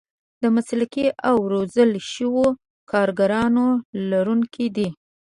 [0.41, 2.45] د مسلکي او روزل شوو
[2.91, 3.65] کارګرانو
[4.11, 4.89] لرونکي دي.